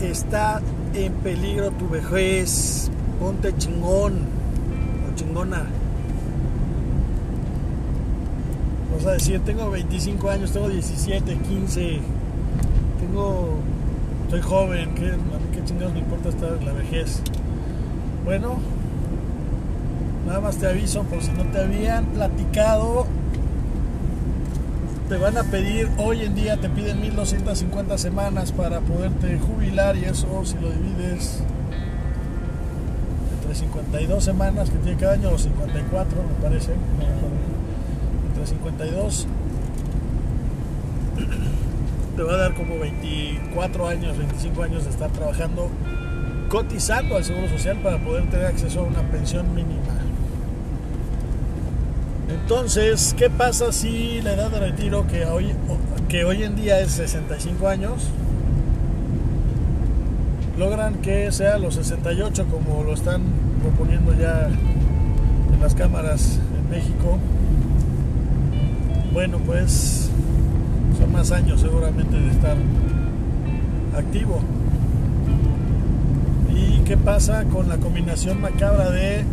Está 0.00 0.62
en 0.94 1.12
peligro 1.14 1.70
tu 1.72 1.90
vejez. 1.90 2.90
Ponte 3.20 3.54
chingón 3.58 4.14
o 5.06 5.14
chingona. 5.14 5.66
Vas 8.94 9.04
a 9.04 9.12
decir, 9.12 9.40
tengo 9.40 9.70
25 9.70 10.30
años, 10.30 10.52
tengo 10.52 10.70
17, 10.70 11.36
15. 11.36 12.00
Tengo. 12.98 13.58
Soy 14.30 14.40
joven. 14.40 14.94
¿qué, 14.94 15.10
a 15.10 15.16
mí 15.16 15.50
qué 15.52 15.62
chingados 15.64 15.92
me 15.92 16.00
importa 16.00 16.30
estar 16.30 16.56
en 16.58 16.64
la 16.64 16.72
vejez? 16.72 17.20
Bueno, 18.24 18.56
nada 20.26 20.40
más 20.40 20.56
te 20.56 20.66
aviso 20.66 21.02
por 21.02 21.22
si 21.22 21.30
no 21.32 21.44
te 21.44 21.60
habían 21.60 22.06
platicado 22.06 23.06
te 25.08 25.16
van 25.16 25.38
a 25.38 25.44
pedir, 25.44 25.88
hoy 25.98 26.22
en 26.22 26.34
día 26.34 26.56
te 26.56 26.68
piden 26.68 27.00
1250 27.00 27.96
semanas 27.96 28.50
para 28.50 28.80
poderte 28.80 29.38
jubilar 29.38 29.96
y 29.96 30.04
eso 30.04 30.44
si 30.44 30.58
lo 30.58 30.68
divides 30.70 31.42
entre 33.34 33.54
52 33.54 34.24
semanas 34.24 34.68
que 34.68 34.78
tiene 34.78 34.98
cada 34.98 35.12
año 35.12 35.30
o 35.30 35.38
54 35.38 36.22
me 36.22 36.42
parece, 36.42 36.72
entre 38.30 38.46
52 38.46 39.28
te 42.16 42.22
va 42.22 42.32
a 42.32 42.36
dar 42.36 42.54
como 42.54 42.80
24 42.80 43.86
años, 43.86 44.18
25 44.18 44.62
años 44.64 44.84
de 44.84 44.90
estar 44.90 45.10
trabajando, 45.10 45.70
cotizando 46.48 47.16
al 47.16 47.24
Seguro 47.24 47.48
Social 47.48 47.78
para 47.80 47.98
poder 48.02 48.28
tener 48.28 48.46
acceso 48.46 48.80
a 48.80 48.82
una 48.82 49.02
pensión 49.02 49.54
mínima. 49.54 49.85
Entonces, 52.48 53.12
¿qué 53.18 53.28
pasa 53.28 53.72
si 53.72 54.22
la 54.22 54.34
edad 54.34 54.52
de 54.52 54.60
retiro, 54.60 55.04
que 55.08 55.24
hoy, 55.24 55.52
que 56.08 56.24
hoy 56.24 56.44
en 56.44 56.54
día 56.54 56.78
es 56.78 56.92
65 56.92 57.66
años, 57.66 58.08
logran 60.56 60.94
que 61.02 61.32
sea 61.32 61.58
los 61.58 61.74
68 61.74 62.46
como 62.48 62.84
lo 62.84 62.94
están 62.94 63.22
proponiendo 63.60 64.14
ya 64.14 64.46
en 64.46 65.60
las 65.60 65.74
cámaras 65.74 66.38
en 66.56 66.70
México? 66.70 67.18
Bueno, 69.12 69.38
pues 69.44 70.08
son 71.00 71.10
más 71.10 71.32
años 71.32 71.60
seguramente 71.60 72.16
de 72.16 72.30
estar 72.30 72.56
activo. 73.98 74.38
¿Y 76.54 76.78
qué 76.84 76.96
pasa 76.96 77.42
con 77.46 77.68
la 77.68 77.78
combinación 77.78 78.40
macabra 78.40 78.92
de 78.92 79.24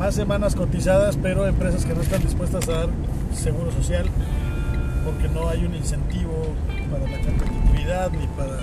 más 0.00 0.14
semanas 0.14 0.54
cotizadas, 0.54 1.18
pero 1.22 1.46
empresas 1.46 1.84
que 1.84 1.92
no 1.92 2.00
están 2.00 2.22
dispuestas 2.22 2.66
a 2.70 2.72
dar 2.72 2.88
seguro 3.34 3.70
social 3.70 4.06
porque 5.04 5.28
no 5.28 5.50
hay 5.50 5.66
un 5.66 5.74
incentivo 5.74 6.32
para 6.90 7.04
la 7.04 7.20
competitividad 7.20 8.10
ni 8.12 8.26
para 8.28 8.58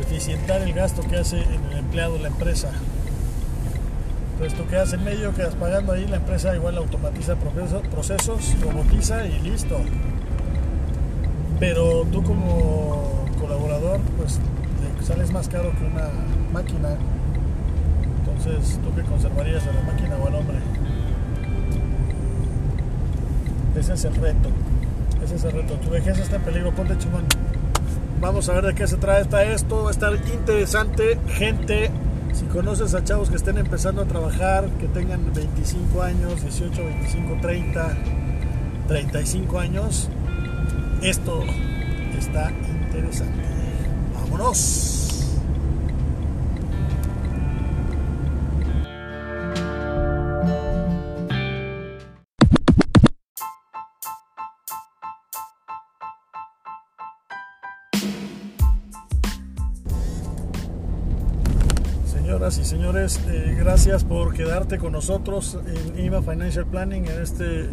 eficientar 0.00 0.60
el 0.62 0.72
gasto 0.72 1.02
que 1.02 1.18
hace 1.18 1.38
el 1.38 1.78
empleado 1.78 2.18
la 2.18 2.26
empresa. 2.26 2.68
Entonces 4.32 4.58
tú 4.58 4.68
quedas 4.68 4.92
en 4.92 5.04
medio, 5.04 5.32
quedas 5.36 5.54
pagando 5.54 5.92
ahí, 5.92 6.04
la 6.08 6.16
empresa 6.16 6.52
igual 6.56 6.78
automatiza 6.78 7.36
procesos, 7.36 8.56
robotiza 8.60 9.24
y 9.24 9.38
listo. 9.38 9.78
Pero 11.60 12.04
tú 12.10 12.24
como 12.24 13.24
colaborador, 13.38 14.00
pues 14.16 14.40
sales 15.06 15.30
más 15.30 15.48
caro 15.48 15.70
que 15.78 15.84
una 15.84 16.08
máquina 16.52 16.96
entonces, 18.38 18.78
¿tú 18.82 18.94
qué 18.94 19.02
conservarías 19.02 19.66
a 19.66 19.72
la 19.72 19.82
máquina 19.82 20.16
o 20.16 20.26
al 20.26 20.34
hombre? 20.36 20.58
Ese 23.76 23.94
es 23.94 24.04
el 24.04 24.14
reto. 24.14 24.50
Ese 25.24 25.36
es 25.36 25.44
el 25.44 25.52
reto. 25.52 25.74
Tu 25.74 25.90
vejez 25.90 26.18
está 26.18 26.36
en 26.36 26.42
peligro, 26.42 26.72
ponte 26.72 26.96
chingón. 26.98 27.26
Vamos 28.20 28.48
a 28.48 28.54
ver 28.54 28.66
de 28.66 28.74
qué 28.74 28.86
se 28.86 28.96
trata 28.96 29.42
esto. 29.42 29.84
Va 29.84 29.88
a 29.88 29.92
estar 29.92 30.14
interesante. 30.14 31.18
Gente, 31.28 31.90
si 32.32 32.44
conoces 32.46 32.94
a 32.94 33.02
chavos 33.02 33.28
que 33.28 33.36
estén 33.36 33.58
empezando 33.58 34.02
a 34.02 34.04
trabajar, 34.04 34.68
que 34.78 34.86
tengan 34.86 35.32
25 35.34 36.02
años, 36.02 36.40
18, 36.42 36.84
25, 36.84 37.38
30, 37.40 37.96
35 38.86 39.58
años, 39.58 40.08
esto 41.02 41.44
está 42.16 42.50
interesante. 42.86 43.42
¡Vámonos! 44.14 45.07
Gracias 63.58 64.04
por 64.04 64.34
quedarte 64.34 64.78
con 64.78 64.92
nosotros 64.92 65.58
en 65.66 66.04
IMA 66.04 66.22
Financial 66.22 66.64
Planning, 66.64 67.06
en 67.06 67.20
este 67.20 67.68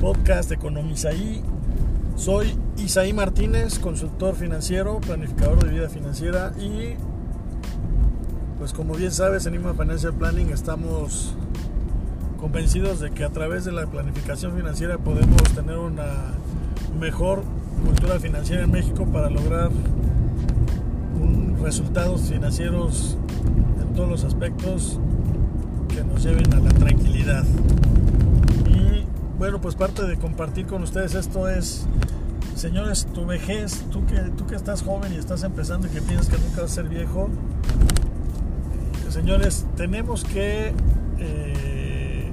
podcast 0.00 0.52
Economizaí. 0.52 1.42
Soy 2.14 2.56
Isaí 2.76 3.12
Martínez, 3.12 3.80
consultor 3.80 4.36
financiero, 4.36 5.00
planificador 5.00 5.64
de 5.64 5.70
vida 5.70 5.88
financiera 5.88 6.52
y 6.56 6.94
pues 8.58 8.72
como 8.72 8.94
bien 8.94 9.10
sabes 9.10 9.44
en 9.46 9.56
IMA 9.56 9.74
Financial 9.74 10.14
Planning 10.14 10.50
estamos 10.50 11.34
convencidos 12.40 13.00
de 13.00 13.10
que 13.10 13.24
a 13.24 13.30
través 13.30 13.64
de 13.64 13.72
la 13.72 13.86
planificación 13.86 14.54
financiera 14.54 14.98
podemos 14.98 15.42
tener 15.54 15.78
una 15.78 16.34
mejor 17.00 17.42
cultura 17.84 18.20
financiera 18.20 18.62
en 18.62 18.70
México 18.70 19.04
para 19.06 19.28
lograr 19.30 19.70
resultados 21.62 22.22
financieros 22.22 23.16
en 23.80 23.94
todos 23.94 24.08
los 24.08 24.24
aspectos 24.24 24.98
que 25.88 26.02
nos 26.04 26.22
lleven 26.22 26.52
a 26.52 26.60
la 26.60 26.70
tranquilidad. 26.70 27.44
Y 28.66 29.06
bueno, 29.38 29.60
pues 29.60 29.74
parte 29.74 30.04
de 30.04 30.16
compartir 30.16 30.66
con 30.66 30.82
ustedes 30.82 31.14
esto 31.14 31.48
es, 31.48 31.86
señores, 32.54 33.06
tu 33.14 33.26
vejez, 33.26 33.84
tú 33.90 34.04
que, 34.06 34.16
tú 34.36 34.46
que 34.46 34.56
estás 34.56 34.82
joven 34.82 35.12
y 35.12 35.16
estás 35.16 35.42
empezando 35.42 35.86
y 35.86 35.90
que 35.90 36.02
piensas 36.02 36.28
que 36.28 36.38
nunca 36.38 36.62
vas 36.62 36.72
a 36.72 36.74
ser 36.74 36.88
viejo, 36.88 37.30
señores, 39.08 39.66
tenemos 39.76 40.24
que 40.24 40.72
eh, 41.18 42.30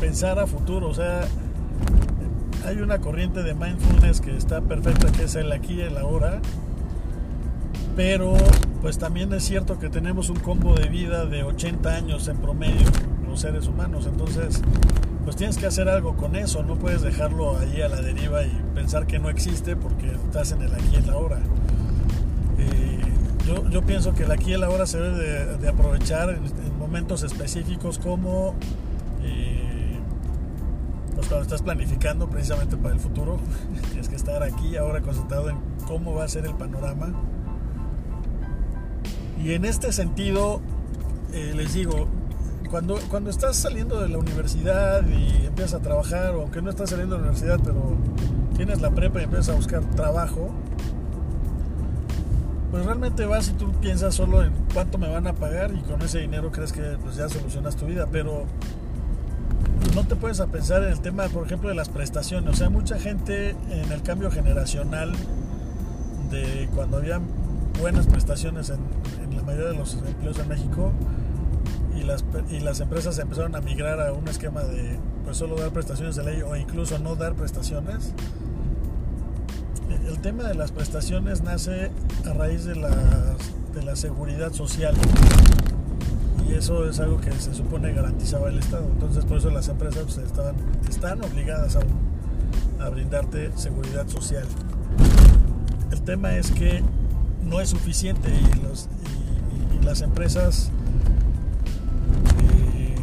pensar 0.00 0.38
a 0.38 0.46
futuro, 0.46 0.88
o 0.88 0.94
sea, 0.94 1.28
hay 2.64 2.78
una 2.78 2.98
corriente 2.98 3.42
de 3.42 3.54
mindfulness 3.54 4.20
que 4.20 4.36
está 4.36 4.62
perfecta, 4.62 5.12
que 5.12 5.24
es 5.24 5.34
el 5.34 5.52
aquí 5.52 5.74
y 5.74 5.80
el 5.82 5.98
ahora, 5.98 6.40
pero 7.98 8.32
pues 8.80 8.96
también 8.96 9.32
es 9.32 9.42
cierto 9.42 9.80
que 9.80 9.88
tenemos 9.88 10.30
un 10.30 10.38
combo 10.38 10.72
de 10.72 10.88
vida 10.88 11.26
de 11.26 11.42
80 11.42 11.96
años 11.96 12.28
en 12.28 12.36
promedio 12.36 12.86
los 13.28 13.40
seres 13.40 13.66
humanos, 13.66 14.06
entonces 14.06 14.62
pues 15.24 15.34
tienes 15.34 15.58
que 15.58 15.66
hacer 15.66 15.88
algo 15.88 16.14
con 16.14 16.36
eso, 16.36 16.62
no 16.62 16.76
puedes 16.76 17.02
dejarlo 17.02 17.58
ahí 17.58 17.82
a 17.82 17.88
la 17.88 18.00
deriva 18.00 18.44
y 18.44 18.52
pensar 18.72 19.08
que 19.08 19.18
no 19.18 19.28
existe 19.28 19.74
porque 19.74 20.12
estás 20.12 20.52
en 20.52 20.62
el 20.62 20.72
aquí 20.72 20.90
y 20.92 20.96
el 20.98 21.10
ahora. 21.10 21.40
Eh, 22.58 23.00
yo, 23.68 23.82
pienso 23.82 24.14
que 24.14 24.22
el 24.22 24.30
aquí 24.30 24.50
y 24.50 24.52
el 24.52 24.62
ahora 24.62 24.86
se 24.86 25.00
debe 25.00 25.56
de, 25.56 25.68
aprovechar 25.68 26.30
en, 26.30 26.78
momentos 26.78 27.24
específicos 27.24 27.98
como 27.98 28.54
eh, 29.24 29.98
pues 31.16 31.26
cuando 31.26 31.42
estás 31.42 31.62
planificando 31.62 32.30
precisamente 32.30 32.76
para 32.76 32.94
el 32.94 33.00
futuro, 33.00 33.40
tienes 33.88 34.08
que 34.08 34.14
estar 34.14 34.44
aquí 34.44 34.76
ahora 34.76 35.00
concentrado 35.00 35.50
en 35.50 35.56
cómo 35.88 36.14
va 36.14 36.22
a 36.22 36.28
ser 36.28 36.46
el 36.46 36.54
panorama 36.54 37.12
y 39.48 39.54
en 39.54 39.64
este 39.64 39.92
sentido, 39.92 40.60
eh, 41.32 41.54
les 41.56 41.72
digo, 41.72 42.06
cuando, 42.68 42.98
cuando 43.08 43.30
estás 43.30 43.56
saliendo 43.56 43.98
de 43.98 44.10
la 44.10 44.18
universidad 44.18 45.02
y 45.08 45.46
empiezas 45.46 45.80
a 45.80 45.82
trabajar, 45.82 46.34
o 46.34 46.42
aunque 46.42 46.60
no 46.60 46.68
estás 46.68 46.90
saliendo 46.90 47.16
de 47.16 47.22
la 47.22 47.28
universidad, 47.28 47.58
pero 47.64 47.96
tienes 48.54 48.82
la 48.82 48.90
prepa 48.90 49.20
y 49.20 49.24
empiezas 49.24 49.48
a 49.48 49.54
buscar 49.54 49.82
trabajo, 49.96 50.50
pues 52.70 52.84
realmente 52.84 53.24
vas 53.24 53.48
y 53.48 53.52
tú 53.54 53.72
piensas 53.80 54.14
solo 54.14 54.44
en 54.44 54.52
cuánto 54.74 54.98
me 54.98 55.08
van 55.08 55.26
a 55.26 55.32
pagar 55.32 55.72
y 55.72 55.80
con 55.80 56.02
ese 56.02 56.18
dinero 56.18 56.52
crees 56.52 56.74
que 56.74 56.82
pues, 57.02 57.16
ya 57.16 57.30
solucionas 57.30 57.74
tu 57.74 57.86
vida, 57.86 58.06
pero 58.12 58.44
no 59.94 60.04
te 60.04 60.14
puedes 60.14 60.40
a 60.40 60.48
pensar 60.48 60.82
en 60.82 60.90
el 60.90 61.00
tema, 61.00 61.24
por 61.28 61.46
ejemplo, 61.46 61.70
de 61.70 61.74
las 61.74 61.88
prestaciones. 61.88 62.50
O 62.52 62.54
sea, 62.54 62.68
mucha 62.68 62.98
gente 62.98 63.56
en 63.70 63.92
el 63.92 64.02
cambio 64.02 64.30
generacional 64.30 65.10
de 66.30 66.68
cuando 66.74 66.98
había 66.98 67.18
buenas 67.80 68.06
prestaciones 68.06 68.70
en, 68.70 68.78
mayoría 69.48 69.68
de 69.68 69.74
los 69.74 69.94
empleos 69.94 70.38
en 70.38 70.48
México 70.48 70.92
y 71.98 72.02
las, 72.02 72.24
y 72.50 72.60
las 72.60 72.80
empresas 72.80 73.18
empezaron 73.18 73.54
a 73.56 73.60
migrar 73.60 74.00
a 74.00 74.12
un 74.12 74.28
esquema 74.28 74.62
de 74.62 74.98
pues 75.24 75.36
solo 75.36 75.56
dar 75.56 75.70
prestaciones 75.70 76.16
de 76.16 76.24
ley 76.24 76.42
o 76.42 76.56
incluso 76.56 76.98
no 76.98 77.16
dar 77.16 77.34
prestaciones. 77.34 78.12
El 80.06 80.20
tema 80.20 80.44
de 80.44 80.54
las 80.54 80.72
prestaciones 80.72 81.42
nace 81.42 81.90
a 82.26 82.32
raíz 82.32 82.64
de 82.64 82.76
la, 82.76 82.90
de 83.74 83.82
la 83.82 83.96
seguridad 83.96 84.52
social 84.52 84.94
y 86.48 86.54
eso 86.54 86.88
es 86.88 86.98
algo 87.00 87.20
que 87.20 87.32
se 87.32 87.54
supone 87.54 87.92
garantizaba 87.92 88.48
el 88.48 88.58
Estado. 88.58 88.84
Entonces 88.84 89.24
por 89.24 89.38
eso 89.38 89.50
las 89.50 89.68
empresas 89.68 90.02
pues, 90.04 90.18
estaban, 90.18 90.56
están 90.88 91.22
obligadas 91.24 91.76
a 91.76 91.80
a 92.80 92.88
brindarte 92.88 93.50
seguridad 93.56 94.06
social. 94.08 94.46
El 95.90 96.02
tema 96.02 96.36
es 96.36 96.50
que 96.50 96.82
no 97.44 97.60
es 97.60 97.70
suficiente 97.70 98.28
y, 98.28 98.62
los, 98.62 98.88
las 99.88 100.02
empresas 100.02 100.70
eh, 102.76 102.94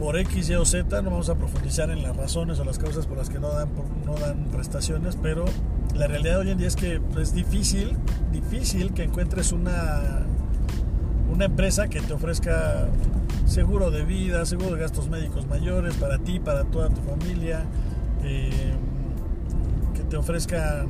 por 0.00 0.18
X, 0.18 0.50
Y 0.50 0.54
o 0.56 0.64
Z, 0.64 1.00
no 1.00 1.10
vamos 1.10 1.28
a 1.28 1.36
profundizar 1.36 1.90
en 1.90 2.02
las 2.02 2.16
razones 2.16 2.58
o 2.58 2.64
las 2.64 2.76
causas 2.76 3.06
por 3.06 3.16
las 3.16 3.30
que 3.30 3.38
no 3.38 3.50
dan, 3.50 3.68
no 4.04 4.14
dan 4.16 4.48
prestaciones, 4.50 5.16
pero 5.22 5.44
la 5.94 6.08
realidad 6.08 6.40
hoy 6.40 6.50
en 6.50 6.58
día 6.58 6.66
es 6.66 6.74
que 6.74 7.00
es 7.20 7.34
difícil, 7.34 7.96
difícil 8.32 8.94
que 8.94 9.04
encuentres 9.04 9.52
una, 9.52 10.26
una 11.32 11.44
empresa 11.44 11.86
que 11.86 12.00
te 12.00 12.12
ofrezca 12.12 12.88
seguro 13.46 13.92
de 13.92 14.04
vida, 14.04 14.44
seguro 14.44 14.74
de 14.74 14.80
gastos 14.80 15.08
médicos 15.08 15.46
mayores 15.46 15.94
para 15.94 16.18
ti, 16.18 16.40
para 16.40 16.64
toda 16.64 16.88
tu 16.88 17.00
familia, 17.02 17.64
eh, 18.24 18.72
que 19.94 20.02
te 20.02 20.16
ofrezcan, 20.16 20.88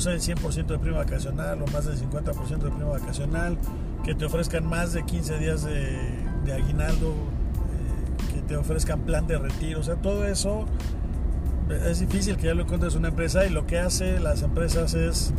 no 0.00 0.18
sé, 0.18 0.32
el 0.32 0.36
100% 0.36 0.66
de 0.66 0.78
prima 0.78 0.98
vacacional 0.98 1.60
o 1.60 1.66
más 1.66 1.84
del 1.84 1.98
50% 1.98 2.58
de 2.58 2.70
prima 2.70 2.90
vacacional, 2.90 3.58
que 4.02 4.14
te 4.14 4.24
ofrezcan 4.24 4.64
más 4.64 4.94
de 4.94 5.04
15 5.04 5.38
días 5.38 5.64
de, 5.64 6.52
aguinaldo, 6.52 7.10
eh, 7.10 8.34
que 8.34 8.40
te 8.42 8.56
ofrezcan 8.56 9.00
plan 9.00 9.26
de 9.26 9.36
retiro, 9.36 9.80
o 9.80 9.82
sea, 9.82 9.96
todo 9.96 10.26
eso 10.26 10.64
es 11.86 12.00
difícil 12.00 12.36
que 12.36 12.46
ya 12.46 12.54
lo 12.54 12.62
encuentres 12.62 12.94
una 12.94 13.08
empresa 13.08 13.44
y 13.44 13.50
lo 13.50 13.66
que 13.66 13.78
hace 13.78 14.18
las 14.20 14.42
empresas 14.42 14.94
es 14.94 15.34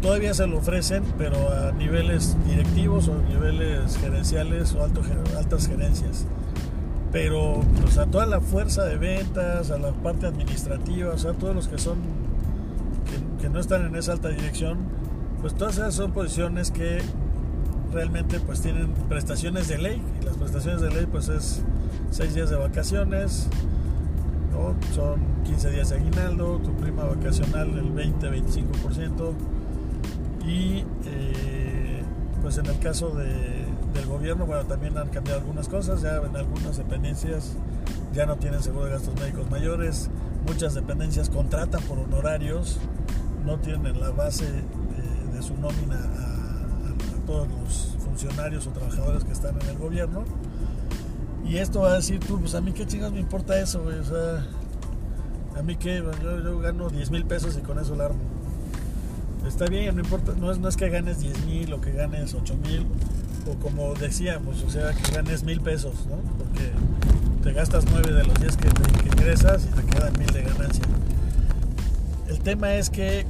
todavía 0.00 0.34
se 0.34 0.48
lo 0.48 0.58
ofrecen, 0.58 1.04
pero 1.16 1.36
a 1.52 1.70
niveles 1.70 2.36
directivos 2.44 3.06
o 3.06 3.14
niveles 3.22 3.96
gerenciales 3.98 4.74
o 4.74 4.82
alto, 4.82 5.00
altas 5.38 5.68
gerencias. 5.68 6.26
Pero 7.12 7.60
pues, 7.80 7.98
a 7.98 8.06
toda 8.06 8.26
la 8.26 8.40
fuerza 8.40 8.84
de 8.84 8.96
ventas, 8.96 9.70
a 9.70 9.78
la 9.78 9.92
parte 9.92 10.26
administrativa, 10.26 11.14
o 11.14 11.18
sea, 11.18 11.34
todos 11.34 11.54
los 11.54 11.68
que 11.68 11.78
son, 11.78 11.98
que, 13.42 13.48
no 13.48 13.58
están 13.58 13.84
en 13.84 13.96
esa 13.96 14.12
alta 14.12 14.28
dirección, 14.28 14.78
pues 15.40 15.54
todas 15.54 15.74
esas 15.76 15.94
son 15.94 16.12
posiciones 16.12 16.70
que 16.70 17.00
realmente 17.92 18.40
pues 18.40 18.62
tienen 18.62 18.92
prestaciones 19.08 19.68
de 19.68 19.78
ley. 19.78 20.02
Y 20.20 20.24
las 20.24 20.36
prestaciones 20.36 20.80
de 20.80 20.90
ley 20.90 21.06
pues 21.10 21.28
es 21.28 21.62
seis 22.10 22.34
días 22.34 22.50
de 22.50 22.56
vacaciones, 22.56 23.48
son 24.94 25.20
15 25.44 25.70
días 25.70 25.88
de 25.90 25.96
aguinaldo, 25.96 26.58
tu 26.58 26.72
prima 26.76 27.04
vacacional 27.04 27.70
el 27.70 27.92
20-25%, 27.94 29.32
y 30.46 30.84
eh, 31.06 32.02
pues 32.42 32.58
en 32.58 32.66
el 32.66 32.78
caso 32.78 33.10
del 33.14 34.06
gobierno, 34.06 34.46
bueno, 34.46 34.64
también 34.64 34.96
han 34.98 35.08
cambiado 35.08 35.40
algunas 35.40 35.68
cosas, 35.68 36.02
ya 36.02 36.16
en 36.16 36.36
algunas 36.36 36.76
dependencias 36.76 37.56
ya 38.12 38.26
no 38.26 38.36
tienen 38.36 38.62
seguro 38.62 38.86
de 38.86 38.92
gastos 38.92 39.14
médicos 39.14 39.50
mayores, 39.50 40.10
muchas 40.46 40.74
dependencias 40.74 41.30
contratan 41.30 41.82
por 41.84 41.98
honorarios, 41.98 42.78
no 43.44 43.58
tienen 43.58 44.00
la 44.00 44.10
base 44.10 44.44
de, 44.46 45.42
su 45.42 45.54
nómina 45.54 45.96
a, 45.96 47.26
todos 47.26 47.48
los 47.48 47.96
funcionarios 48.04 48.66
o 48.66 48.70
trabajadores 48.70 49.24
que 49.24 49.32
están 49.32 49.60
en 49.60 49.68
el 49.68 49.78
gobierno. 49.78 50.24
Y 51.44 51.56
esto 51.56 51.80
va 51.80 51.92
a 51.92 51.94
decir 51.94 52.20
tú, 52.20 52.38
pues 52.38 52.54
a 52.54 52.60
mí 52.60 52.72
qué 52.72 52.86
chingados 52.86 53.12
me 53.12 53.20
importa 53.20 53.58
eso, 53.58 53.82
O 53.82 54.04
sea, 54.04 54.46
a 55.58 55.62
mí 55.62 55.76
qué, 55.76 56.02
yo, 56.22 56.42
yo 56.42 56.58
gano 56.60 56.88
10 56.88 57.10
mil 57.10 57.24
pesos 57.24 57.56
y 57.56 57.62
con 57.62 57.78
eso 57.78 57.96
la 57.96 58.06
armo 58.06 58.32
está 59.46 59.66
bien, 59.66 59.94
no 59.94 60.02
importa, 60.02 60.32
no 60.38 60.50
es, 60.50 60.58
no 60.58 60.68
es 60.68 60.76
que 60.76 60.88
ganes 60.88 61.20
10 61.20 61.46
mil 61.46 61.72
o 61.72 61.80
que 61.80 61.92
ganes 61.92 62.34
8 62.34 62.56
mil, 62.56 62.86
o 63.46 63.54
como 63.62 63.94
decíamos, 63.94 64.62
o 64.62 64.70
sea, 64.70 64.92
que 64.92 65.12
ganes 65.12 65.42
mil 65.42 65.60
pesos, 65.60 66.06
¿no? 66.06 66.16
Porque 66.38 66.70
te 67.42 67.52
gastas 67.52 67.84
9 67.90 68.12
de 68.12 68.24
los 68.24 68.38
10 68.40 68.56
que, 68.56 68.68
que 68.68 69.08
ingresas 69.08 69.66
y 69.66 69.74
te 69.74 69.84
quedan 69.84 70.12
mil 70.18 70.28
de 70.28 70.42
ganancia. 70.42 70.84
El 72.32 72.40
tema 72.40 72.76
es 72.76 72.88
que 72.88 73.26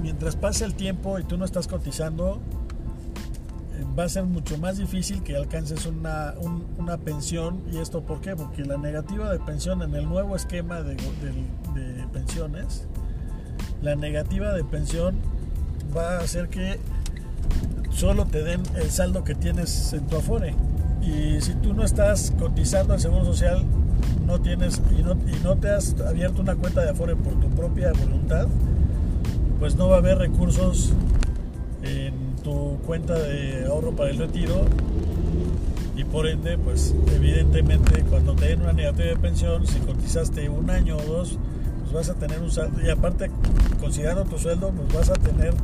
mientras 0.00 0.34
pase 0.34 0.64
el 0.64 0.72
tiempo 0.72 1.18
y 1.18 1.24
tú 1.24 1.36
no 1.36 1.44
estás 1.44 1.68
cotizando, 1.68 2.40
eh, 3.74 3.84
va 3.96 4.04
a 4.04 4.08
ser 4.08 4.24
mucho 4.24 4.56
más 4.56 4.78
difícil 4.78 5.22
que 5.22 5.36
alcances 5.36 5.84
una, 5.84 6.32
una, 6.78 6.96
pensión. 6.96 7.62
¿Y 7.70 7.76
esto 7.76 8.00
por 8.04 8.22
qué? 8.22 8.34
Porque 8.34 8.64
la 8.64 8.78
negativa 8.78 9.30
de 9.30 9.38
pensión 9.38 9.82
en 9.82 9.94
el 9.94 10.08
nuevo 10.08 10.34
esquema 10.34 10.80
de, 10.80 10.96
de, 10.96 11.92
de 11.92 12.06
pensiones, 12.06 12.86
la 13.82 13.96
negativa 13.96 14.54
de 14.54 14.64
pensión 14.64 15.16
va 15.94 16.16
a 16.16 16.20
hacer 16.20 16.48
que 16.48 16.78
solo 17.90 18.24
te 18.24 18.42
den 18.42 18.62
el 18.76 18.90
saldo 18.90 19.24
que 19.24 19.34
tienes 19.34 19.92
en 19.92 20.06
tu 20.06 20.16
Afore. 20.16 20.54
Y 21.02 21.40
si 21.40 21.54
tú 21.54 21.74
no 21.74 21.84
estás 21.84 22.32
cotizando 22.38 22.94
al 22.94 23.00
Seguro 23.00 23.24
Social, 23.24 23.64
no 24.26 24.40
tienes 24.40 24.80
y 24.96 25.02
no, 25.02 25.12
y 25.12 25.42
no 25.42 25.56
te 25.56 25.70
has 25.70 25.98
abierto 26.00 26.42
una 26.42 26.54
cuenta 26.54 26.82
de 26.82 26.90
Afore 26.90 27.16
por 27.16 27.40
tu 27.40 27.48
propia 27.48 27.92
voluntad, 27.92 28.46
pues 29.58 29.76
no 29.76 29.88
va 29.88 29.96
a 29.96 29.98
haber 29.98 30.18
recursos 30.18 30.92
en 31.82 32.36
tu 32.42 32.78
cuenta 32.86 33.14
de 33.14 33.66
ahorro 33.66 33.92
para 33.92 34.10
el 34.10 34.18
retiro. 34.18 34.64
Y 35.96 36.04
por 36.04 36.28
ende, 36.28 36.56
pues 36.58 36.94
evidentemente 37.12 38.04
cuando 38.04 38.34
te 38.34 38.48
den 38.48 38.62
una 38.62 38.72
negativa 38.72 39.08
de 39.08 39.16
pensión, 39.16 39.66
si 39.66 39.80
cotizaste 39.80 40.48
un 40.48 40.70
año 40.70 40.96
o 40.96 41.02
dos, 41.02 41.38
pues 41.80 41.92
vas 41.92 42.08
a 42.10 42.14
tener 42.14 42.40
un 42.40 42.50
saldo 42.50 42.80
y 42.84 42.90
aparte 42.90 43.30
considerando 43.80 44.24
tu 44.24 44.38
sueldo, 44.38 44.70
pues 44.70 44.92
vas 44.94 45.10
a 45.10 45.14
tener 45.14 45.54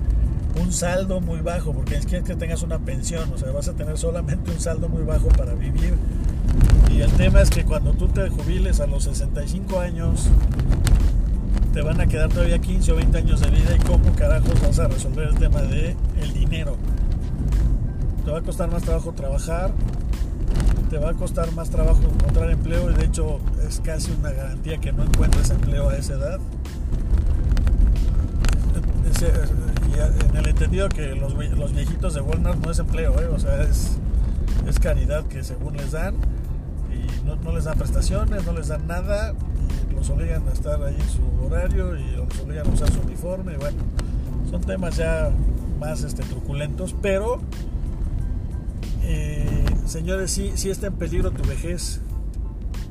un 0.61 0.73
saldo 0.73 1.21
muy 1.21 1.41
bajo, 1.41 1.73
porque 1.73 1.97
es 1.97 2.07
que 2.07 2.21
tengas 2.21 2.63
una 2.63 2.79
pensión, 2.79 3.33
o 3.33 3.39
sea, 3.39 3.51
vas 3.53 3.69
a 3.69 3.73
tener 3.73 3.99
solamente 3.99 4.51
un 4.51 4.61
saldo 4.61 4.89
muy 4.89 5.03
bajo 5.03 5.29
para 5.29 5.55
vivir. 5.55 5.95
Y 6.91 7.01
el 7.01 7.11
tema 7.13 7.41
es 7.41 7.51
que 7.51 7.65
cuando 7.65 7.93
tú 7.93 8.09
te 8.09 8.29
jubiles 8.29 8.81
a 8.81 8.87
los 8.87 9.05
65 9.05 9.81
años, 9.81 10.29
te 11.73 11.83
van 11.83 12.01
a 12.01 12.07
quedar 12.07 12.29
todavía 12.29 12.61
15 12.61 12.93
o 12.93 12.97
20 12.97 13.19
años 13.19 13.41
de 13.41 13.51
vida 13.51 13.75
y 13.75 13.79
cómo 13.81 14.13
carajos 14.15 14.61
vas 14.63 14.79
a 14.79 14.87
resolver 14.87 15.29
el 15.29 15.39
tema 15.39 15.61
de 15.63 15.97
dinero. 16.33 16.77
Te 18.25 18.31
va 18.31 18.39
a 18.39 18.43
costar 18.43 18.71
más 18.71 18.83
trabajo 18.83 19.13
trabajar, 19.13 19.73
te 20.89 20.99
va 20.99 21.11
a 21.11 21.15
costar 21.15 21.51
más 21.53 21.71
trabajo 21.71 22.01
encontrar 22.03 22.51
empleo 22.51 22.91
y 22.91 22.95
de 22.95 23.05
hecho 23.07 23.41
es 23.67 23.81
casi 23.81 24.13
una 24.13 24.31
garantía 24.31 24.79
que 24.79 24.93
no 24.93 25.03
encuentres 25.03 25.51
empleo 25.51 25.89
a 25.89 25.97
esa 25.97 26.15
edad 26.15 26.39
en 29.99 30.37
el 30.37 30.49
entendido 30.49 30.89
que 30.89 31.15
los, 31.15 31.37
viejitos 31.73 32.15
de 32.15 32.21
Walmart 32.21 32.59
no 32.65 32.71
es 32.71 32.79
empleo, 32.79 33.21
¿eh? 33.21 33.27
o 33.27 33.39
sea, 33.39 33.63
es, 33.63 33.99
es 34.67 34.79
caridad 34.79 35.25
que 35.27 35.43
según 35.43 35.77
les 35.77 35.93
dan 35.93 36.17
y 36.91 37.27
no, 37.27 37.53
les 37.53 37.65
dan 37.65 37.79
prestaciones, 37.79 38.45
no 38.45 38.53
les 38.53 38.69
dan 38.69 38.87
nada 38.87 39.35
y 39.91 39.95
los 39.95 40.09
obligan 40.11 40.47
a 40.49 40.53
estar 40.53 40.83
ahí 40.83 40.97
en 40.99 41.09
su 41.09 41.47
horario 41.47 41.97
y 41.97 42.11
los 42.13 42.41
obligan 42.41 42.67
a 42.67 42.71
usar 42.71 42.91
su 42.93 43.01
uniforme 43.01 43.55
y 43.55 43.57
bueno, 43.57 43.79
son 44.51 44.61
temas 44.61 44.97
ya 44.97 45.31
más 45.79 46.03
este, 46.03 46.23
truculentos, 46.23 46.95
pero 47.01 47.41
eh, 49.03 49.65
señores, 49.87 50.31
sí, 50.31 50.53
sí 50.55 50.71
está 50.71 50.89
en 50.89 50.95
peligro 50.95 51.31
tu 51.31 51.47
vejez, 51.49 52.01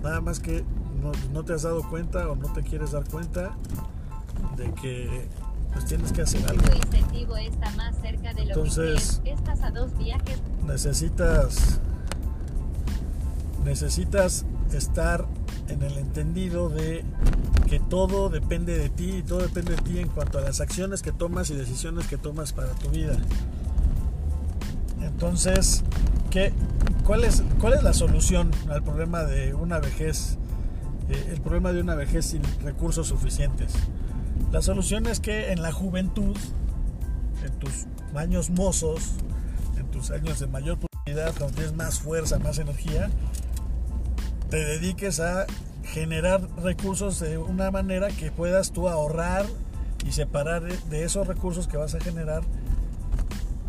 nada 0.04 0.22
más 0.22 0.40
que 0.40 0.64
no, 1.02 1.12
no 1.34 1.44
te 1.44 1.54
has 1.54 1.64
dado 1.64 1.88
cuenta 1.90 2.30
o 2.30 2.36
no 2.36 2.52
te 2.54 2.62
quieres 2.64 2.92
dar 2.92 3.04
cuenta 3.10 3.58
de 4.58 4.72
que 4.74 5.28
pues 5.74 5.86
tienes 5.86 6.12
que 6.12 6.22
hacer 6.22 6.48
algo. 6.48 6.63
Entonces, 8.38 9.22
necesitas 10.65 11.80
necesitas 13.63 14.46
estar 14.74 15.25
en 15.70 15.84
el 15.84 15.98
entendido 15.98 16.70
de 16.70 17.03
que 17.68 17.80
todo 17.80 18.30
depende 18.30 18.77
de 18.77 18.89
ti 18.89 19.18
y 19.18 19.24
todo 19.24 19.39
depende 19.39 19.75
de 19.75 19.82
ti 19.82 20.00
en 20.00 20.10
cuanto 20.10 20.38
a 20.38 20.42
las 20.42 20.62
acciones 20.62 21.01
que 21.01 21.12
tomas 21.12 21.50
y 21.50 21.56
decisiones 21.56 22.08
que 22.08 22.18
tomas 22.18 22.53
para 22.53 22.70
tu 22.74 22.89
vida. 22.89 23.18
Entonces, 25.01 25.84
¿qué, 26.30 26.53
cuál, 27.06 27.24
es, 27.24 27.44
¿cuál 27.60 27.74
es 27.74 27.84
la 27.84 27.94
solución 27.94 28.51
al 28.70 28.84
problema 28.84 29.24
de 29.24 29.53
una 29.53 29.80
vejez? 29.80 30.38
Eh, 31.10 31.32
el 31.34 31.42
problema 31.42 31.72
de 31.72 31.82
una 31.82 31.96
vejez 31.96 32.25
sin 32.25 32.42
recursos 32.62 33.08
suficientes. 33.08 33.74
La 34.52 34.62
solución 34.62 35.08
es 35.08 35.20
que 35.20 35.52
en 35.52 35.62
la 35.62 35.72
juventud, 35.72 36.38
en 37.44 37.52
tus 37.60 37.86
años 38.16 38.50
mozos, 38.50 39.13
en 39.78 39.88
tus 39.88 40.12
años 40.12 40.40
de 40.40 40.48
mayor 40.48 40.78
oportunidad, 40.78 41.34
cuando 41.38 41.56
tienes 41.56 41.74
más 41.74 42.00
fuerza, 42.00 42.40
más 42.40 42.60
energía, 42.60 43.10
te 44.50 44.63
dediques 44.63 45.20
a 45.20 45.46
generar 45.84 46.48
recursos 46.62 47.20
de 47.20 47.38
una 47.38 47.72
manera 47.72 48.10
que 48.10 48.32
puedas 48.32 48.72
tú 48.72 48.88
ahorrar 48.88 49.46
y 50.06 50.12
separar 50.12 50.63
de 50.63 51.04
esos 51.04 51.28
recursos 51.28 51.68
que 51.68 51.78
vas 51.78 51.96
a 51.96 52.00
generar 52.00 52.44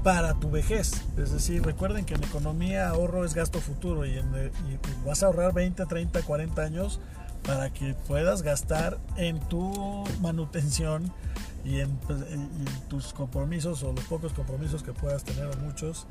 para 0.03 0.35
tu 0.35 0.51
vejez. 0.51 0.93
Es 1.17 1.33
decir, 1.33 1.65
recuerden 1.65 2.05
que 2.05 2.15
en 2.15 2.23
economía 2.23 2.89
ahorro 2.89 3.25
es 3.25 3.35
gasto 3.35 3.61
futuro 3.61 4.05
y, 4.05 4.11
y 4.11 4.79
vas 5.05 5.23
a 5.23 5.27
ahorrar 5.27 5.55
20, 5.55 5.87
30, 5.87 6.23
40 6.23 6.63
años 6.63 7.01
para 7.47 7.73
que 7.73 7.95
puedas 8.07 8.43
gastar 8.43 8.99
en 9.17 9.39
tu 9.49 10.05
manutención 10.21 11.13
y 11.65 11.81
en, 11.81 11.99
tus 12.89 13.13
compromisos 13.13 13.83
o 13.83 13.93
los 13.93 14.05
pocos 14.05 14.33
compromisos 14.33 14.83
que 14.83 14.93
puedas 14.93 15.25
tener 15.25 15.47
o 15.47 15.57
muchos 15.59 16.07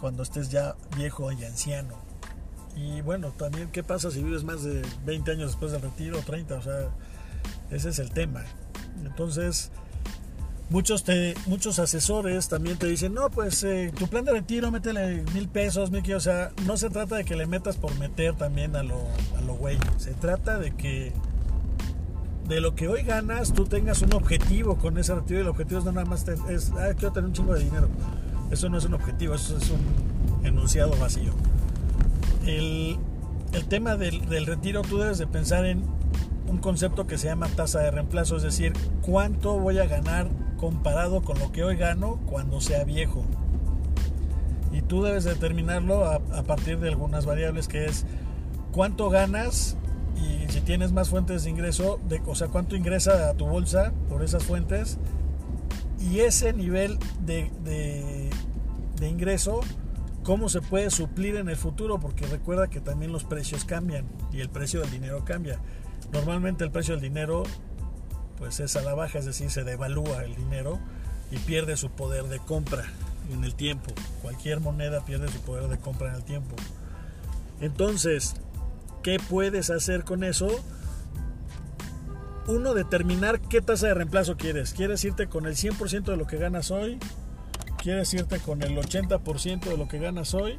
cuando 0.00 0.22
estés 0.22 0.50
ya 0.50 0.74
viejo 0.96 1.30
y 1.32 1.44
anciano. 1.44 1.94
Y 2.76 3.00
bueno, 3.00 3.30
también 3.30 3.70
qué 3.70 3.82
pasa 3.82 4.10
si 4.10 4.22
vives 4.22 4.44
más 4.44 4.62
de 4.62 4.82
20 5.04 5.32
años 5.32 5.50
después 5.50 5.72
del 5.72 5.82
retiro, 5.82 6.20
30, 6.20 6.54
o 6.54 6.62
sea, 6.62 6.90
Ese 7.70 7.90
es 7.90 7.98
el 7.98 8.10
tema. 8.10 8.42
Entonces, 9.04 9.70
muchos, 10.70 11.04
te, 11.04 11.34
muchos 11.46 11.78
asesores 11.78 12.48
también 12.48 12.76
te 12.76 12.86
dicen, 12.86 13.14
no, 13.14 13.30
pues 13.30 13.62
eh, 13.64 13.92
tu 13.96 14.08
plan 14.08 14.24
de 14.24 14.32
retiro, 14.32 14.70
métele 14.70 15.24
mil 15.34 15.48
pesos, 15.48 15.90
mil 15.90 16.14
O 16.14 16.20
sea, 16.20 16.52
no 16.66 16.76
se 16.76 16.90
trata 16.90 17.16
de 17.16 17.24
que 17.24 17.36
le 17.36 17.46
metas 17.46 17.76
por 17.76 17.96
meter 17.98 18.34
también 18.34 18.76
a 18.76 18.82
lo, 18.82 19.00
a 19.36 19.40
lo 19.42 19.54
güey. 19.54 19.78
Se 19.96 20.14
trata 20.14 20.58
de 20.58 20.72
que 20.72 21.12
de 22.48 22.62
lo 22.62 22.74
que 22.74 22.88
hoy 22.88 23.02
ganas, 23.02 23.52
tú 23.52 23.66
tengas 23.66 24.00
un 24.00 24.14
objetivo 24.14 24.76
con 24.78 24.96
ese 24.96 25.14
retiro 25.14 25.40
y 25.40 25.42
el 25.42 25.48
objetivo 25.48 25.80
es 25.80 25.84
no 25.84 25.92
nada 25.92 26.06
más 26.06 26.26
es, 26.26 26.70
ah, 26.70 26.94
quiero 26.96 27.12
tener 27.12 27.28
un 27.28 27.34
chingo 27.34 27.54
de 27.54 27.64
dinero. 27.64 27.88
Eso 28.50 28.70
no 28.70 28.78
es 28.78 28.86
un 28.86 28.94
objetivo, 28.94 29.34
eso 29.34 29.56
es 29.56 29.70
un 29.70 30.46
enunciado 30.46 30.96
vacío. 30.98 31.32
El, 32.46 32.96
el 33.52 33.64
tema 33.66 33.96
del, 33.96 34.26
del, 34.30 34.46
retiro, 34.46 34.80
tú 34.80 34.96
debes 34.96 35.18
de 35.18 35.26
pensar 35.26 35.66
en 35.66 35.84
un 36.46 36.56
concepto 36.56 37.06
que 37.06 37.18
se 37.18 37.28
llama 37.28 37.48
tasa 37.48 37.80
de 37.80 37.90
reemplazo, 37.90 38.36
es 38.36 38.42
decir, 38.42 38.72
cuánto 39.02 39.58
voy 39.58 39.78
a 39.78 39.86
ganar 39.86 40.30
comparado 40.58 41.22
con 41.22 41.38
lo 41.38 41.50
que 41.52 41.64
hoy 41.64 41.76
gano 41.76 42.20
cuando 42.26 42.60
sea 42.60 42.84
viejo. 42.84 43.24
Y 44.72 44.82
tú 44.82 45.02
debes 45.02 45.24
determinarlo 45.24 46.04
a, 46.04 46.42
partir 46.42 46.78
de 46.78 46.88
algunas 46.88 47.24
variables 47.24 47.68
que 47.68 47.86
es 47.86 48.04
cuánto 48.72 49.08
ganas 49.08 49.76
y 50.16 50.50
si 50.52 50.60
tienes 50.60 50.92
más 50.92 51.08
fuentes 51.08 51.44
de 51.44 51.50
ingreso, 51.50 51.98
de, 52.08 52.20
o 52.26 52.34
sea, 52.34 52.48
cuánto 52.48 52.76
ingresa 52.76 53.30
a 53.30 53.34
tu 53.34 53.46
bolsa 53.46 53.92
por 54.08 54.22
esas 54.22 54.44
fuentes 54.44 54.98
y 55.98 56.20
ese 56.20 56.52
nivel 56.52 56.98
de, 57.24 57.50
de, 57.64 58.30
de, 59.00 59.08
ingreso, 59.08 59.60
cómo 60.22 60.48
se 60.48 60.60
puede 60.60 60.90
suplir 60.90 61.36
en 61.36 61.48
el 61.48 61.56
futuro, 61.56 61.98
porque 61.98 62.26
recuerda 62.26 62.68
que 62.68 62.80
también 62.80 63.10
los 63.10 63.24
precios 63.24 63.64
cambian 63.64 64.06
y 64.32 64.40
el 64.40 64.48
precio 64.48 64.80
del 64.80 64.90
dinero 64.90 65.24
cambia. 65.24 65.60
Normalmente 66.12 66.64
el 66.64 66.70
precio 66.70 66.94
del 66.94 67.02
dinero 67.02 67.44
pues 68.38 68.60
es 68.60 68.76
a 68.76 68.82
la 68.82 68.94
baja, 68.94 69.18
es 69.18 69.26
decir, 69.26 69.50
se 69.50 69.64
devalúa 69.64 70.24
el 70.24 70.34
dinero 70.36 70.78
y 71.30 71.38
pierde 71.38 71.76
su 71.76 71.90
poder 71.90 72.24
de 72.24 72.38
compra 72.38 72.84
en 73.32 73.44
el 73.44 73.54
tiempo. 73.54 73.92
Cualquier 74.22 74.60
moneda 74.60 75.04
pierde 75.04 75.28
su 75.28 75.40
poder 75.40 75.68
de 75.68 75.78
compra 75.78 76.10
en 76.10 76.14
el 76.14 76.24
tiempo. 76.24 76.56
Entonces, 77.60 78.34
¿Qué 79.02 79.18
puedes 79.18 79.70
hacer 79.70 80.04
con 80.04 80.24
eso? 80.24 80.48
Uno, 82.46 82.74
determinar 82.74 83.40
qué 83.40 83.60
tasa 83.60 83.88
de 83.88 83.94
reemplazo 83.94 84.36
quieres. 84.36 84.72
¿Quieres 84.72 85.04
irte 85.04 85.28
con 85.28 85.46
el 85.46 85.54
100% 85.54 86.04
de 86.04 86.16
lo 86.16 86.26
que 86.26 86.38
ganas 86.38 86.70
hoy? 86.70 86.98
¿Quieres 87.82 88.12
irte 88.14 88.38
con 88.40 88.62
el 88.62 88.76
80% 88.76 89.60
de 89.60 89.76
lo 89.76 89.86
que 89.86 89.98
ganas 89.98 90.34
hoy? 90.34 90.58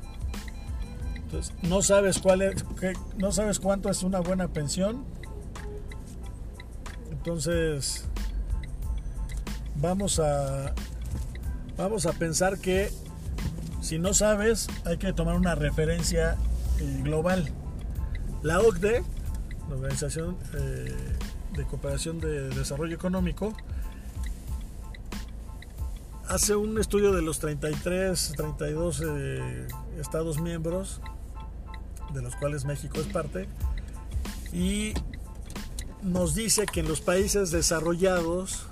Entonces, 1.16 1.54
no 1.64 1.82
sabes 1.82 2.20
cuál 2.20 2.42
es, 2.42 2.66
no 3.18 3.32
sabes 3.32 3.60
cuánto 3.60 3.90
es 3.90 4.04
una 4.04 4.20
buena 4.20 4.48
pensión. 4.48 5.06
Entonces, 7.20 8.06
vamos 9.76 10.20
a 10.20 10.74
vamos 11.78 12.06
a 12.06 12.14
pensar 12.14 12.60
que 12.60 12.92
si 13.82 14.00
no 14.00 14.14
sabes, 14.14 14.68
hay 14.86 14.98
que 14.98 15.14
tomar 15.14 15.36
una 15.36 15.56
referencia 15.56 16.38
eh, 16.80 17.02
global. 17.04 17.52
La 18.44 18.60
OCDE, 18.60 19.04
la 19.70 19.76
Organización 19.76 20.38
eh, 20.54 20.96
de 21.56 21.66
Cooperación 21.66 22.20
de 22.20 22.50
Desarrollo 22.50 22.96
Económico, 22.96 23.54
hace 26.28 26.56
un 26.56 26.80
estudio 26.80 27.12
de 27.14 27.22
los 27.22 27.40
33, 27.40 28.34
32 28.36 29.04
eh, 29.06 29.68
Estados 30.00 30.40
miembros, 30.40 31.02
de 32.14 32.22
los 32.22 32.36
cuales 32.36 32.66
México 32.66 33.00
es 33.00 33.08
parte, 33.08 33.48
y 34.54 34.94
nos 36.01 36.36
dice 36.36 36.65
que 36.65 36.79
en 36.79 36.88
los 36.88 37.01
países 37.01 37.51
desarrollados, 37.51 38.68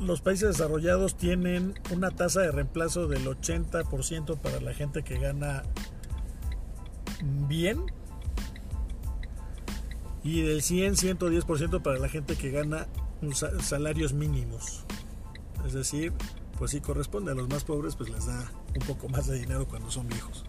los 0.00 0.20
países 0.20 0.48
desarrollados 0.48 1.16
tienen 1.16 1.74
una 1.90 2.10
tasa 2.10 2.42
de 2.42 2.52
reemplazo 2.52 3.08
del 3.08 3.26
80% 3.26 4.38
para 4.38 4.60
la 4.60 4.72
gente 4.74 5.02
que 5.02 5.18
gana 5.18 5.62
bien 7.48 7.84
y 10.22 10.42
del 10.42 10.62
100, 10.62 10.96
110% 10.96 11.82
para 11.82 11.98
la 11.98 12.08
gente 12.08 12.36
que 12.36 12.50
gana 12.50 12.86
salarios 13.60 14.12
mínimos. 14.12 14.84
Es 15.64 15.72
decir, 15.72 16.12
pues 16.58 16.72
si 16.72 16.80
corresponde 16.80 17.32
a 17.32 17.34
los 17.34 17.48
más 17.48 17.64
pobres, 17.64 17.96
pues 17.96 18.10
les 18.10 18.26
da 18.26 18.50
un 18.74 18.86
poco 18.86 19.08
más 19.08 19.26
de 19.26 19.38
dinero 19.38 19.66
cuando 19.66 19.90
son 19.90 20.08
viejos. 20.08 20.44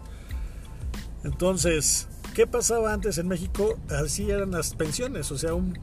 Entonces, 1.24 2.08
¿qué 2.38 2.46
pasaba 2.46 2.92
antes 2.92 3.18
en 3.18 3.26
México? 3.26 3.76
Así 3.90 4.30
eran 4.30 4.52
las 4.52 4.72
pensiones, 4.76 5.32
o 5.32 5.38
sea, 5.38 5.54
un, 5.54 5.74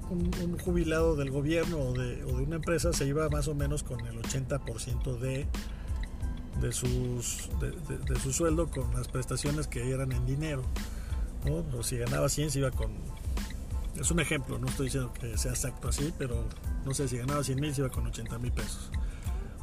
jubilado 0.64 1.18
del 1.18 1.30
gobierno 1.30 1.80
o 1.80 1.92
de, 1.92 2.24
una 2.24 2.56
empresa 2.56 2.94
se 2.94 3.06
iba 3.06 3.28
más 3.28 3.50
o 3.50 3.56
menos 3.56 3.84
con 3.84 4.00
el 4.08 4.22
80% 4.22 5.20
de, 5.20 5.48
de, 6.62 6.68
de 6.70 8.20
su 8.22 8.32
sueldo 8.32 8.72
con 8.72 8.90
las 8.94 9.10
prestaciones 9.10 9.68
que 9.68 9.92
eran 9.92 10.14
en 10.14 10.26
dinero. 10.26 10.64
O 11.78 11.84
si 11.84 11.98
ganaba 11.98 12.30
100 12.30 12.52
se 12.52 12.60
iba 12.60 12.72
con... 12.72 12.94
Es 14.00 14.10
un 14.12 14.22
ejemplo, 14.22 14.58
no 14.58 14.68
estoy 14.68 14.86
diciendo 14.86 15.12
que 15.12 15.38
sea 15.38 15.52
exacto 15.52 15.90
así, 15.90 16.14
pero 16.18 16.42
no 16.86 16.94
sé, 16.94 17.10
si 17.10 17.18
ganaba 17.18 17.44
100 17.44 17.60
mil 17.60 17.76
se 17.76 17.82
iba 17.82 17.90
con 17.90 18.08
80 18.08 18.40
mil 18.40 18.54
pesos. 18.54 18.92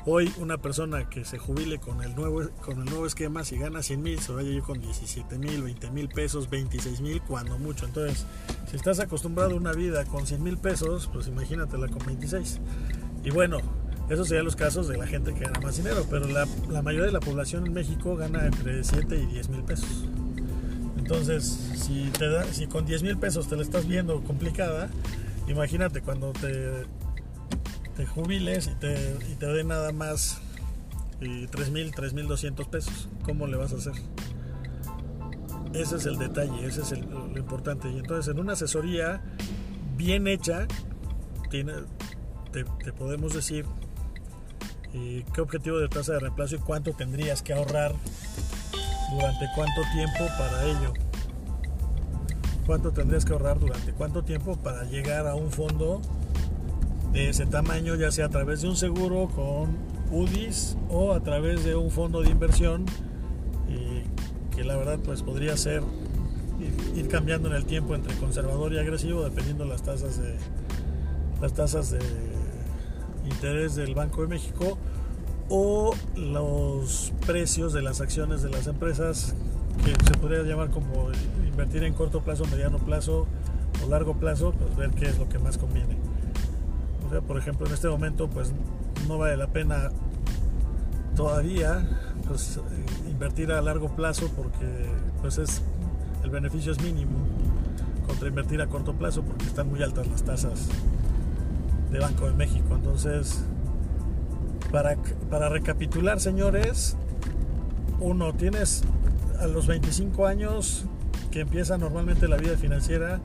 Hoy 0.04 0.32
una 0.38 0.59
persona 0.59 1.09
que 1.09 1.25
se 1.25 1.38
jubile 1.38 1.78
con 1.78 2.02
el 2.02 2.16
nuevo, 2.16 2.42
con 2.61 2.80
el 2.80 2.87
nuevo 2.87 3.06
esquema, 3.06 3.44
si 3.44 3.56
gana 3.56 3.82
100 3.82 4.02
mil, 4.02 4.18
se 4.18 4.32
vaya 4.32 4.50
ir 4.50 4.62
con 4.62 4.80
17 4.80 5.38
mil, 5.38 5.62
20 5.62 5.90
mil 5.92 6.09
pesos, 6.09 6.50
26 6.50 7.00
mil, 7.02 7.23
cuando 7.23 7.56
mucho. 7.56 7.87
Entonces, 7.87 8.26
si 8.68 8.75
estás 8.75 8.99
acostumbrado 8.99 9.52
a 9.52 9.54
una 9.54 9.73
vida 9.73 10.04
con 10.04 10.26
100 10.26 10.42
mil 10.42 10.59
pesos, 10.59 11.09
pues 11.12 11.28
imagínatela 11.28 11.87
con 11.87 12.04
26. 12.04 12.61
Y 13.23 13.30
bueno, 13.30 13.59
esos 14.11 14.26
serían 14.26 14.44
los 14.44 14.56
casos 14.56 14.88
de 14.88 14.97
la 14.97 15.06
gente 15.06 15.35
que 15.35 15.44
gana 15.44 15.61
más 15.61 15.76
dinero, 15.76 16.04
pero 16.11 16.26
la, 16.26 16.49
la 16.68 16.82
mayoría 16.82 17.06
de 17.06 17.12
la 17.12 17.21
población 17.21 17.64
en 17.64 17.73
México 17.73 18.16
gana 18.16 18.47
entre 18.47 18.82
7 18.82 19.16
y 19.16 19.26
10 19.26 19.49
mil 19.50 19.62
pesos. 19.62 20.04
Entonces, 20.99 21.44
si, 21.76 22.11
te 22.18 22.28
da, 22.28 22.44
si 22.44 22.66
con 22.66 22.87
10 22.87 23.04
mil 23.04 23.18
pesos 23.18 23.47
te 23.47 23.54
la 23.54 23.62
estás 23.62 23.87
viendo 23.87 24.21
complicada, 24.25 24.90
imagínate 25.47 26.02
cuando 26.02 26.32
te, 26.32 26.87
te 27.96 28.06
jubiles 28.06 28.68
y 28.68 28.75
te, 28.75 29.16
y 29.30 29.34
te 29.34 29.46
den 29.46 29.68
nada 29.68 29.92
más 29.92 30.40
y 31.20 31.46
3 31.46 31.70
mil, 31.70 31.92
3 31.94 32.14
mil 32.14 32.26
200 32.26 32.66
pesos. 32.68 33.08
¿Cómo 33.25 33.46
le 33.46 33.56
vas 33.56 33.72
a 33.72 33.76
hacer? 33.76 33.94
Ese 35.72 35.96
es 35.96 36.06
el 36.06 36.18
detalle, 36.18 36.66
ese 36.66 36.82
es 36.82 36.92
lo 37.00 37.38
importante. 37.38 37.90
Y 37.90 37.99
entonces 37.99 38.32
en 38.32 38.40
una 38.40 38.54
asesoría 38.54 39.22
bien 39.96 40.26
hecha, 40.26 40.66
tiene, 41.50 41.72
te, 42.50 42.64
te 42.64 42.92
podemos 42.92 43.34
decir 43.34 43.64
eh, 44.94 45.25
qué 45.32 45.40
objetivo 45.40 45.78
de 45.78 45.88
tasa 45.88 46.12
de 46.14 46.20
reemplazo 46.20 46.56
y 46.56 46.58
cuánto 46.58 46.92
tendrías 46.92 47.42
que 47.42 47.54
ahorrar 47.54 47.94
durante 49.12 49.46
cuánto 49.54 49.80
tiempo 49.94 50.26
para 50.38 50.64
ello. 50.64 50.92
Cuánto 52.66 52.92
tendrías 52.92 53.25
que 53.25 53.32
ahorrar 53.32 53.58
durante 53.58 53.92
cuánto 53.92 54.22
tiempo 54.22 54.56
para 54.56 54.84
llegar 54.84 55.26
a 55.26 55.34
un 55.34 55.50
fondo 55.50 56.02
de 57.12 57.28
ese 57.28 57.47
tamaño, 57.47 57.95
ya 57.95 58.11
sea 58.11 58.26
a 58.26 58.31
través 58.31 58.62
de 58.62 58.69
un 58.69 58.76
seguro 58.76 59.28
con 59.28 59.76
UDIs 60.11 60.76
o 60.88 61.12
a 61.12 61.21
través 61.21 61.64
de 61.64 61.75
un 61.76 61.90
fondo 61.90 62.23
de 62.23 62.31
inversión 62.31 62.87
que 64.54 64.64
la 64.64 64.76
verdad 64.76 64.99
pues 65.02 65.23
podría 65.23 65.57
ser 65.57 65.83
ir, 66.95 67.09
cambiando 67.09 67.49
en 67.49 67.54
el 67.54 67.64
tiempo 67.64 67.95
entre 67.95 68.14
conservador 68.16 68.73
y 68.73 68.78
agresivo 68.78 69.25
dependiendo 69.25 69.64
las 69.64 69.83
tasas 69.83 70.19
de 70.19 70.37
las 71.40 71.54
tasas 71.54 71.90
de 71.90 71.99
interés 73.25 73.75
del 73.75 73.95
Banco 73.95 74.23
de 74.23 74.28
México 74.28 74.78
o 75.49 75.95
los 76.14 77.12
precios 77.26 77.73
de 77.73 77.83
las 77.83 78.00
acciones 78.00 78.42
de 78.42 78.50
las 78.50 78.66
empresas 78.66 79.35
que 79.85 79.90
se 79.90 80.19
podría 80.19 80.42
llamar 80.42 80.71
como 80.71 81.11
invertir 81.47 81.83
en 81.83 81.95
corto 81.95 82.21
plazo, 82.21 82.45
mediano 82.45 82.78
plazo 82.78 83.26
o 83.85 83.90
largo 83.90 84.14
plazo, 84.14 84.52
pues 84.52 84.76
ver 84.76 84.90
qué 84.90 85.07
es 85.07 85.19
lo 85.19 85.28
que 85.28 85.38
más 85.38 85.59
conviene. 85.59 85.97
Por 87.21 87.37
ejemplo, 87.37 87.66
en 87.66 87.75
este 87.75 87.88
momento 87.88 88.28
pues 88.28 88.52
no 89.07 89.19
vale 89.19 89.37
la 89.37 89.49
pena 89.49 89.90
todavía 91.14 91.87
pues, 92.26 92.59
invertir 93.11 93.52
a 93.52 93.61
largo 93.61 93.95
plazo 93.95 94.31
porque 94.35 94.87
pues 95.21 95.38
es 95.38 95.62
el 96.25 96.31
beneficio 96.31 96.73
es 96.73 96.81
mínimo 96.81 97.19
contra 98.07 98.28
invertir 98.28 98.61
a 98.62 98.66
corto 98.66 98.95
plazo 98.95 99.23
porque 99.23 99.45
están 99.45 99.69
muy 99.69 99.83
altas 99.83 100.07
las 100.07 100.23
tasas 100.23 100.69
de 101.90 101.99
Banco 101.99 102.26
de 102.26 102.33
México. 102.33 102.75
Entonces, 102.75 103.45
para, 104.71 104.97
para 105.31 105.49
recapitular, 105.49 106.21
señores, 106.21 106.97
uno, 108.00 108.33
tienes 108.33 108.83
a 109.38 109.47
los 109.47 109.66
25 109.66 110.26
años 110.26 110.87
que 111.31 111.40
empieza 111.40 111.78
normalmente 111.78 112.28
la 112.28 112.37
vida 112.37 112.57
financiera, 112.57 113.21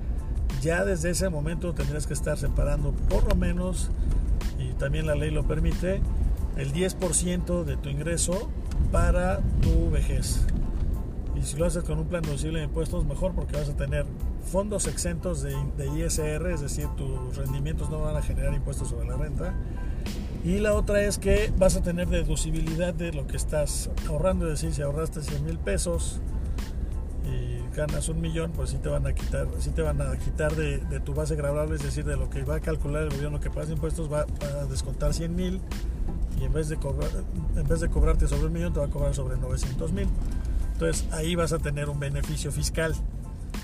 ya 0.61 0.85
desde 0.85 1.09
ese 1.11 1.29
momento 1.29 1.73
tendrías 1.73 2.07
que 2.07 2.13
estar 2.13 2.37
separando 2.37 2.91
por 3.09 3.27
lo 3.27 3.35
menos, 3.35 3.89
y 4.59 4.73
también 4.73 5.07
la 5.07 5.15
ley 5.15 5.31
lo 5.31 5.47
permite, 5.47 6.01
el 6.57 6.73
10% 6.73 7.63
de 7.63 7.77
tu 7.77 7.89
ingreso 7.89 8.49
para 8.91 9.39
tu 9.61 9.89
vejez. 9.91 10.45
Y 11.35 11.43
si 11.43 11.55
lo 11.57 11.65
haces 11.65 11.83
con 11.83 11.99
un 11.99 12.07
plan 12.07 12.23
deducible 12.23 12.59
de 12.59 12.65
impuestos, 12.65 13.05
mejor 13.05 13.33
porque 13.33 13.57
vas 13.57 13.69
a 13.69 13.75
tener 13.75 14.05
fondos 14.51 14.87
exentos 14.87 15.43
de, 15.43 15.55
de 15.77 15.87
ISR, 15.87 16.49
es 16.51 16.61
decir, 16.61 16.87
tus 16.97 17.35
rendimientos 17.35 17.89
no 17.89 17.99
van 17.99 18.15
a 18.15 18.21
generar 18.21 18.53
impuestos 18.53 18.89
sobre 18.89 19.07
la 19.07 19.17
renta. 19.17 19.53
Y 20.43 20.59
la 20.59 20.73
otra 20.73 21.01
es 21.01 21.17
que 21.17 21.51
vas 21.57 21.75
a 21.75 21.83
tener 21.83 22.07
deducibilidad 22.07 22.93
de 22.93 23.11
lo 23.11 23.27
que 23.27 23.37
estás 23.37 23.89
ahorrando, 24.07 24.45
es 24.45 24.61
decir, 24.61 24.73
si 24.73 24.81
ahorraste 24.81 25.21
100 25.21 25.45
mil 25.45 25.59
pesos 25.59 26.21
y 27.27 27.75
ganas 27.75 28.09
un 28.09 28.21
millón, 28.21 28.51
pues 28.51 28.71
sí 28.71 28.77
te 28.77 28.89
van 28.89 29.05
a 29.05 29.13
quitar, 29.13 29.47
sí 29.59 29.69
te 29.71 29.81
van 29.81 30.01
a 30.01 30.17
quitar 30.17 30.55
de, 30.55 30.79
de, 30.79 30.99
tu 30.99 31.13
base 31.13 31.35
grabable, 31.35 31.75
es 31.75 31.83
decir, 31.83 32.05
de 32.05 32.15
lo 32.15 32.29
que 32.29 32.43
va 32.43 32.55
a 32.55 32.59
calcular 32.59 33.03
el 33.03 33.09
gobierno 33.09 33.39
que 33.39 33.49
pagas 33.49 33.69
impuestos, 33.69 34.11
va, 34.11 34.21
a 34.21 34.65
descontar 34.65 35.13
100 35.13 35.35
mil 35.35 35.61
y 36.39 36.45
en 36.45 36.53
vez, 36.53 36.69
de 36.69 36.75
en 36.75 37.67
vez 37.67 37.79
de 37.79 37.89
cobrarte 37.89 38.27
sobre 38.27 38.47
un 38.47 38.53
millón, 38.53 38.73
te 38.73 38.79
va 38.79 38.85
a 38.85 38.89
cobrar 38.89 39.13
sobre 39.13 39.37
900 39.37 39.91
mil. 39.91 40.07
Entonces 40.73 41.07
ahí 41.11 41.35
vas 41.35 41.53
a 41.53 41.59
tener 41.59 41.89
un 41.89 41.99
beneficio 41.99 42.51
fiscal, 42.51 42.93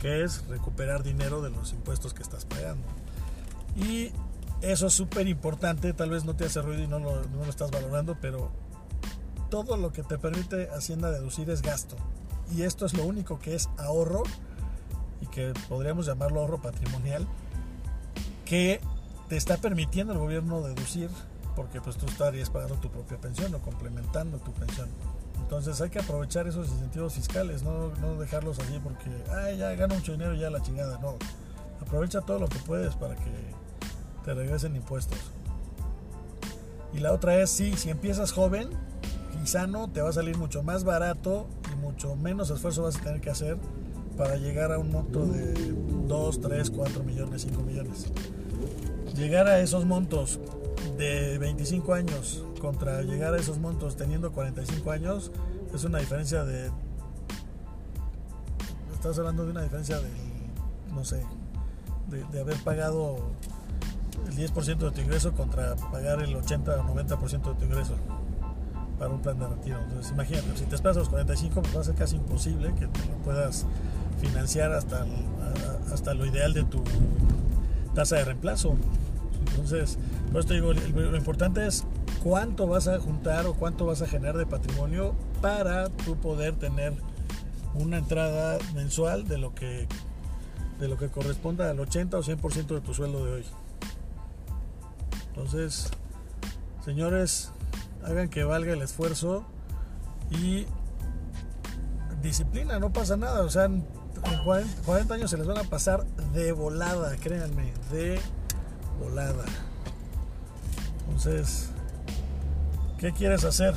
que 0.02 0.24
es 0.24 0.46
recuperar 0.48 1.04
dinero 1.04 1.42
de 1.42 1.52
los 1.52 1.74
impuestos 1.74 2.14
que 2.14 2.24
estás 2.24 2.46
pagando. 2.46 2.86
Y 3.76 4.12
eso 4.62 4.88
es 4.88 4.94
súper 4.94 5.28
importante, 5.28 5.94
tal 5.94 6.10
vez 6.10 6.26
no 6.26 6.36
te 6.36 6.46
hace 6.46 6.62
ruido 6.62 6.84
y 6.84 6.88
no 6.88 7.00
lo, 7.00 7.24
no 7.26 7.44
lo 7.44 7.50
estás 7.50 7.70
valorando, 7.70 8.18
pero 8.20 8.52
todo 9.50 9.78
lo 9.78 9.94
que 9.94 10.02
te 10.02 10.18
permite 10.18 10.70
Hacienda 10.70 11.12
deducir 11.12 11.50
es 11.52 11.62
gasto. 11.62 11.96
Y 12.52 12.64
esto 12.64 12.86
es 12.86 12.94
lo 12.94 13.06
único 13.06 13.40
que 13.40 13.56
es 13.56 13.70
ahorro, 13.78 14.24
y 15.22 15.28
que 15.28 15.54
podríamos 15.70 16.06
llamarlo 16.06 16.42
ahorro 16.42 16.62
patrimonial, 16.62 17.28
que 18.46 18.82
te 19.30 19.38
está 19.38 19.58
permitiendo 19.58 20.14
el 20.14 20.20
gobierno 20.20 20.62
deducir 20.62 21.10
porque 21.56 21.82
pues 21.82 21.98
tú 21.98 22.06
estarías 22.06 22.50
pagando 22.50 22.76
tu 22.76 22.90
propia 22.90 23.18
pensión 23.18 23.54
o 23.56 23.60
complementando 23.60 24.40
tu 24.40 24.52
pensión. 24.54 24.90
Entonces 25.40 25.80
hay 25.82 25.90
que 25.90 26.00
aprovechar 26.00 26.48
esos 26.48 26.70
incentivos 26.70 27.14
fiscales, 27.14 27.64
no, 27.64 27.90
no 27.96 28.16
dejarlos 28.16 28.60
así 28.60 28.80
porque, 28.84 29.10
ay, 29.32 29.58
ya 29.58 29.74
gano 29.76 29.96
mucho 29.96 30.14
dinero, 30.14 30.34
ya 30.34 30.50
la 30.50 30.62
chingada. 30.62 30.98
No, 31.00 31.16
aprovecha 31.82 32.22
todo 32.22 32.40
lo 32.40 32.48
que 32.48 32.60
puedes 32.60 32.96
para 32.96 33.16
que 33.16 33.32
te 34.26 34.34
regresen 34.34 34.76
impuestos. 34.76 35.20
Y 36.94 37.00
la 37.00 37.12
otra 37.12 37.38
es, 37.38 37.50
sí, 37.50 37.76
si 37.76 37.90
empiezas 37.90 38.32
joven 38.32 38.70
sano, 39.48 39.90
te 39.90 40.02
va 40.02 40.10
a 40.10 40.14
salir 40.14 40.38
mucho 40.38 40.64
más 40.64 40.84
barato 40.84 41.48
y 41.72 41.76
mucho 41.76 42.16
menos 42.16 42.50
esfuerzo 42.50 42.84
vas 42.84 42.98
a 42.98 43.02
tener 43.02 43.22
que 43.22 43.30
hacer 43.30 43.58
para 44.18 44.36
llegar 44.36 44.72
a 44.72 44.80
un 44.80 44.92
monto 44.92 45.26
de 45.26 45.54
2, 46.08 46.42
3, 46.42 46.70
4 46.70 47.04
millones, 47.04 47.42
5 47.42 47.62
millones. 47.64 48.12
Llegar 49.16 49.48
a 49.48 49.60
esos 49.60 49.86
montos 49.86 50.40
de 50.98 51.38
25 51.40 51.94
años 51.94 52.44
contra 52.60 53.02
llegar 53.02 53.34
a 53.34 53.38
esos 53.38 53.58
montos 53.58 53.96
teniendo 53.96 54.32
45 54.32 54.92
años 54.92 55.32
es 55.74 55.84
una 55.84 56.00
diferencia 56.00 56.46
de 56.46 56.70
estás 58.94 59.18
hablando 59.18 59.44
de 59.44 59.52
una 59.52 59.64
diferencia 59.64 60.00
de 60.00 60.10
no 60.94 61.04
sé 61.04 61.26
de 62.32 62.40
haber 62.40 62.58
pagado 62.64 63.18
el 64.28 64.36
10% 64.36 64.78
de 64.78 64.92
tu 64.92 65.02
ingreso 65.02 65.34
contra 65.34 65.76
pagar 65.76 66.22
el 66.22 66.36
80 66.36 66.80
o 66.80 66.84
90% 66.96 67.30
de 67.30 67.56
tu 67.56 67.66
ingreso 67.66 67.96
un 69.12 69.22
plan 69.22 69.40
de 69.40 69.48
retiro 69.48 69.80
entonces 69.82 70.12
imagínate 70.12 70.48
si 70.56 70.66
te 70.66 70.76
esperas 70.76 70.98
a 70.98 71.00
los 71.02 71.10
45 71.10 71.62
pues 71.62 71.76
va 71.76 71.82
a 71.82 71.84
ser 71.84 71.96
casi 71.96 72.16
imposible 72.16 72.74
que 72.74 72.88
te 72.88 73.06
lo 73.06 73.16
puedas 73.24 73.66
financiar 74.20 74.72
hasta, 74.72 75.06
hasta 75.92 76.14
lo 76.14 76.26
ideal 76.26 76.54
de 76.54 76.64
tu 76.64 76.84
tasa 77.94 78.18
de 78.18 78.26
reemplazo 78.26 78.78
entonces, 79.52 79.98
por 80.32 80.42
esto 80.42 80.54
digo, 80.54 80.74
lo 80.74 81.18
importante 81.18 81.66
es 81.68 81.86
cuánto 82.24 82.68
vas 82.68 82.88
a 82.88 83.00
juntar 83.00 83.46
o 83.46 83.54
cuánto 83.54 83.86
vas 83.86 84.02
a 84.02 84.08
generar 84.08 84.38
de 84.38 84.46
patrimonio 84.46 85.14
para 85.42 85.90
tú 85.90 86.16
poder 86.16 86.56
tener 86.56 86.94
una 87.76 87.98
entrada 87.98 88.58
mensual 88.74 89.28
de 89.28 89.38
lo 89.38 89.54
que 89.54 89.88
de 90.80 90.88
lo 90.88 90.98
que 90.98 91.08
corresponda 91.08 91.70
al 91.70 91.80
80 91.80 92.18
o 92.18 92.24
100% 92.24 92.66
de 92.68 92.82
tu 92.82 92.94
sueldo 92.94 93.24
de 93.24 93.32
hoy. 93.34 93.46
Entonces, 95.30 95.90
señores, 96.84 97.52
hagan 98.06 98.30
que 98.30 98.44
valga 98.44 98.74
el 98.74 98.82
esfuerzo 98.82 99.46
y 100.32 100.66
disciplina, 102.22 102.80
no 102.80 102.92
pasa 102.92 103.18
nada. 103.18 103.44
O 103.44 103.50
sea, 103.50 103.66
en 103.66 103.86
40 104.86 105.14
años 105.14 105.30
se 105.30 105.38
les 105.38 105.46
van 105.46 105.58
a 105.58 105.64
pasar 105.64 106.06
de 106.34 106.52
volada, 106.52 107.16
créanme, 107.18 107.74
de 107.92 108.20
volada. 109.00 109.46
Entonces, 111.06 111.70
¿qué 112.98 113.12
quieres 113.12 113.44
hacer? 113.44 113.76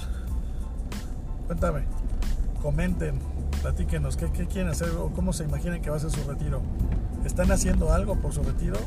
Cuéntame, 1.46 1.84
comenten, 2.62 3.20
platíquenos, 3.62 4.16
¿qué, 4.16 4.30
¿qué, 4.32 4.46
quieren 4.46 4.70
hacer 4.70 4.90
o 4.90 5.10
cómo 5.12 5.32
se 5.32 5.44
imaginan 5.44 5.82
que 5.82 5.90
va 5.90 5.96
a 5.96 6.00
ser 6.00 6.10
su 6.10 6.24
retiro? 6.28 6.62
¿Están 7.24 7.50
haciendo 7.52 7.92
algo 7.92 8.16
por 8.16 8.32
su 8.32 8.42
retiro? 8.42 8.78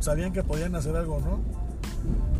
¿Sabían 0.00 0.32
que 0.32 0.42
podían 0.42 0.74
hacer 0.74 0.96
algo, 0.96 1.20
no? 1.20 1.40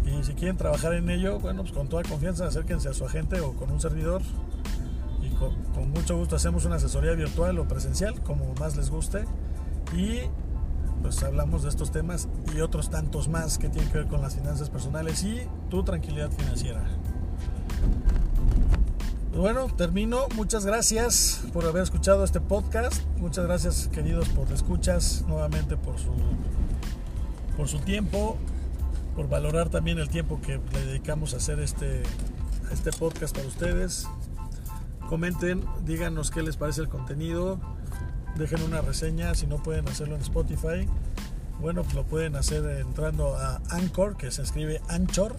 Y 0.05 0.23
si 0.23 0.35
quieren 0.35 0.57
trabajar 0.57 0.95
en 0.95 1.09
ello, 1.09 1.41
bueno, 1.41 1.63
pues 1.63 1.73
con 1.73 1.89
toda 1.89 2.03
confianza 2.03 2.47
acérquense 2.47 2.89
a 2.89 2.95
su 2.95 3.05
agente 3.05 3.41
o 3.41 3.55
con 3.55 3.71
un 3.71 3.81
servidor 3.81 4.23
y 5.23 5.31
con, 5.37 5.91
mucho 5.91 6.17
gusto 6.17 6.37
hacemos 6.37 6.65
una 6.65 6.77
asesoría 6.77 7.13
virtual 7.13 7.59
o 7.59 7.67
presencial, 7.67 8.21
como 8.23 8.53
más 8.61 8.77
les 8.77 8.91
guste. 8.91 9.25
Y 9.97 10.21
pues 11.03 11.23
hablamos 11.23 11.63
de 11.63 11.69
estos 11.69 11.91
temas 11.91 12.29
y 12.55 12.61
otros 12.61 12.91
tantos 12.91 13.29
más 13.29 13.59
que 13.59 13.69
tienen 13.69 13.91
que 13.91 13.99
ver 13.99 14.07
con 14.07 14.23
las 14.23 14.35
finanzas 14.35 14.71
personales 14.71 15.23
y 15.25 15.43
tu 15.71 15.83
tranquilidad 15.83 16.31
financiera. 16.31 16.83
Pues 19.35 19.43
bueno, 19.43 19.67
termino. 19.67 20.29
Muchas 20.37 20.65
gracias 20.65 21.43
por 21.53 21.65
haber 21.65 21.83
escuchado 21.83 22.23
este 22.25 22.41
podcast. 22.41 23.03
Muchas 23.19 23.45
gracias, 23.47 23.89
queridos, 23.89 24.29
por 24.29 24.51
escuchas, 24.53 25.25
nuevamente 25.27 25.77
por 25.77 25.99
su, 25.99 26.13
por 27.57 27.69
su 27.69 27.81
tiempo, 27.81 28.39
por 29.15 29.29
valorar 29.29 29.69
también 29.69 29.99
el 29.99 30.09
tiempo 30.09 30.41
que 30.41 30.61
le 30.73 30.87
dedicamos 30.87 31.35
a 31.35 31.39
hacer 31.39 31.61
este, 31.61 32.03
este 32.73 32.93
podcast 32.93 33.35
para 33.35 33.49
ustedes. 33.49 34.09
Comenten, 35.09 35.65
díganos 35.85 36.31
qué 36.31 36.43
les 36.43 36.57
parece 36.57 36.81
el 36.81 36.89
contenido 36.89 37.61
dejen 38.37 38.63
una 38.63 38.81
reseña, 38.81 39.35
si 39.35 39.47
no 39.47 39.63
pueden 39.63 39.89
hacerlo 39.89 40.17
en 40.17 40.23
Spotify, 40.23 40.89
bueno, 41.61 41.83
pues 41.83 41.95
lo 41.95 42.05
pueden 42.05 42.37
hacer 42.37 42.65
entrando 42.81 43.37
a 43.37 43.61
Anchor, 43.71 44.17
que 44.17 44.31
se 44.31 44.43
escribe 44.43 44.81
Anchor, 44.89 45.37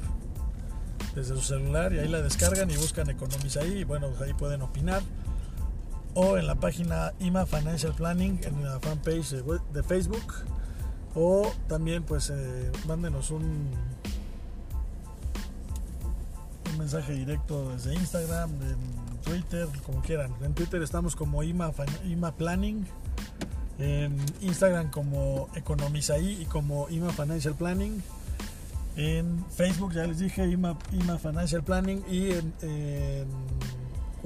desde 1.13 1.35
su 1.35 1.41
celular 1.41 1.93
y 1.93 1.99
ahí 1.99 2.07
la 2.07 2.21
descargan 2.21 2.69
y 2.71 2.77
buscan 2.77 3.09
Economiza 3.09 3.61
ahí 3.61 3.79
y 3.79 3.83
bueno, 3.83 4.09
pues 4.09 4.21
ahí 4.21 4.33
pueden 4.33 4.61
opinar. 4.61 5.01
O 6.13 6.37
en 6.37 6.47
la 6.47 6.55
página 6.55 7.13
IMA 7.19 7.45
Financial 7.45 7.93
Planning, 7.93 8.39
en 8.43 8.63
la 8.63 8.79
fanpage 8.79 9.31
de 9.73 9.83
Facebook. 9.83 10.33
O 11.15 11.51
también 11.67 12.03
pues 12.03 12.29
eh, 12.29 12.71
mándenos 12.87 13.31
un, 13.31 13.71
un 16.71 16.77
mensaje 16.77 17.13
directo 17.13 17.71
desde 17.71 17.93
Instagram, 17.95 18.51
Twitter, 19.23 19.67
como 19.85 20.01
quieran. 20.01 20.33
En 20.41 20.53
Twitter 20.53 20.81
estamos 20.81 21.15
como 21.15 21.41
IMA, 21.41 21.71
IMA 22.05 22.35
Planning. 22.35 22.85
En 23.79 24.17
Instagram 24.41 24.89
como 24.89 25.49
Economizaí 25.55 26.41
y 26.41 26.45
como 26.45 26.89
IMA 26.89 27.11
Financial 27.11 27.53
Planning. 27.55 28.01
En 28.97 29.45
Facebook 29.51 29.93
ya 29.93 30.05
les 30.05 30.19
dije 30.19 30.47
IMA, 30.47 30.77
IMA 30.93 31.17
Financial 31.17 31.63
Planning. 31.63 32.03
Y 32.09 32.31
en, 32.31 32.53
en, 32.61 33.27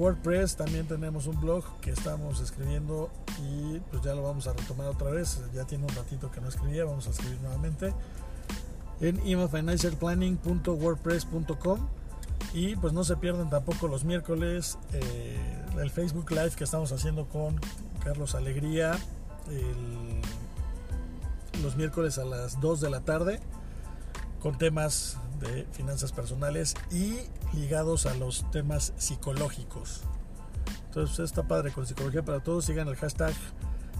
WordPress 0.00 0.56
también 0.56 0.86
tenemos 0.86 1.26
un 1.26 1.38
blog 1.38 1.62
que 1.82 1.90
estamos 1.90 2.40
escribiendo 2.40 3.10
y 3.38 3.80
pues 3.90 4.02
ya 4.02 4.14
lo 4.14 4.22
vamos 4.22 4.46
a 4.46 4.54
retomar 4.54 4.88
otra 4.88 5.10
vez. 5.10 5.38
Ya 5.54 5.66
tiene 5.66 5.84
un 5.84 5.94
ratito 5.94 6.30
que 6.30 6.40
no 6.40 6.48
escribía, 6.48 6.86
vamos 6.86 7.06
a 7.06 7.10
escribir 7.10 7.38
nuevamente. 7.42 7.92
En 9.02 9.20
imafinancialplanning.wordpress.com 9.26 11.80
y 12.54 12.76
pues 12.76 12.94
no 12.94 13.04
se 13.04 13.16
pierdan 13.16 13.50
tampoco 13.50 13.88
los 13.88 14.04
miércoles 14.04 14.78
eh, 14.94 15.36
el 15.78 15.90
Facebook 15.90 16.30
Live 16.30 16.52
que 16.56 16.64
estamos 16.64 16.92
haciendo 16.92 17.28
con 17.28 17.60
Carlos 18.02 18.34
Alegría 18.34 18.98
los 21.62 21.76
miércoles 21.76 22.16
a 22.18 22.24
las 22.24 22.58
2 22.60 22.80
de 22.80 22.88
la 22.88 23.00
tarde 23.00 23.38
con 24.40 24.58
temas 24.58 25.18
de 25.40 25.66
finanzas 25.72 26.12
personales 26.12 26.74
y 26.90 27.18
ligados 27.56 28.06
a 28.06 28.14
los 28.14 28.50
temas 28.50 28.92
psicológicos. 28.96 30.02
Entonces 30.86 31.20
está 31.20 31.44
padre 31.44 31.72
con 31.72 31.86
psicología 31.86 32.24
para 32.24 32.40
todos. 32.40 32.64
Sigan 32.64 32.88
el 32.88 32.96
hashtag 32.96 33.32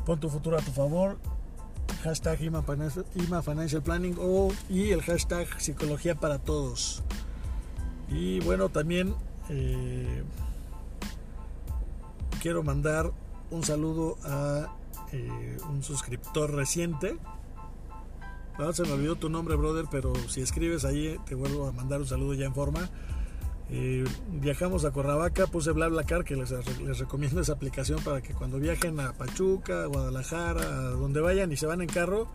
pon 0.04 0.18
tu 0.18 0.28
futuro 0.28 0.58
a 0.58 0.60
tu 0.60 0.72
favor. 0.72 1.18
Hashtag 2.02 2.42
IMA 2.42 2.62
Financial 3.42 3.82
Planning 3.82 4.16
o, 4.18 4.50
y 4.68 4.90
el 4.90 5.02
hashtag 5.02 5.46
psicología 5.60 6.14
para 6.14 6.38
todos. 6.38 7.02
Y 8.08 8.40
bueno, 8.40 8.70
también 8.70 9.14
eh, 9.48 10.24
quiero 12.40 12.62
mandar 12.62 13.12
un 13.50 13.64
saludo 13.64 14.16
a 14.24 14.74
eh, 15.12 15.58
un 15.68 15.82
suscriptor 15.82 16.54
reciente. 16.54 17.18
Se 18.72 18.84
me 18.84 18.92
olvidó 18.92 19.16
tu 19.16 19.28
nombre, 19.28 19.56
brother, 19.56 19.86
pero 19.90 20.12
si 20.28 20.40
escribes 20.40 20.84
ahí 20.84 21.16
te 21.26 21.34
vuelvo 21.34 21.66
a 21.66 21.72
mandar 21.72 22.00
un 22.00 22.06
saludo 22.06 22.34
ya 22.34 22.46
en 22.46 22.54
forma. 22.54 22.88
Eh, 23.72 24.04
viajamos 24.32 24.84
a 24.84 24.90
Cuernavaca, 24.90 25.46
puse 25.46 25.70
BlaBlaCar, 25.70 26.24
que 26.24 26.34
les, 26.34 26.50
les, 26.80 26.98
recomiendo 26.98 27.40
esa 27.40 27.52
aplicación 27.52 28.02
para 28.02 28.20
que 28.20 28.34
cuando 28.34 28.58
viajen 28.58 28.98
a 28.98 29.12
Pachuca, 29.12 29.86
Guadalajara, 29.86 30.62
a 30.62 30.90
donde 30.90 31.20
vayan 31.20 31.52
y 31.52 31.56
se 31.56 31.66
van 31.66 31.80
en 31.80 31.88
carro, 31.88 32.28